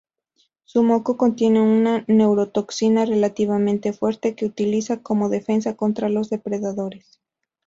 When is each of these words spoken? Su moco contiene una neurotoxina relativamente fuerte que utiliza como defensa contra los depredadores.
Su 0.65 0.81
moco 0.81 1.15
contiene 1.15 1.61
una 1.61 2.03
neurotoxina 2.07 3.05
relativamente 3.05 3.93
fuerte 3.93 4.33
que 4.33 4.47
utiliza 4.47 5.03
como 5.03 5.29
defensa 5.29 5.75
contra 5.77 6.09
los 6.09 6.27
depredadores. 6.31 7.19